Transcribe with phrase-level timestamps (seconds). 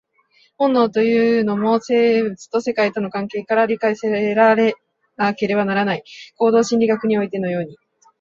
[0.57, 4.73] 本能というのも、生物と世界との関係から理解せられ
[5.15, 6.03] なければならない、
[6.37, 7.77] 行動心理学においてのように。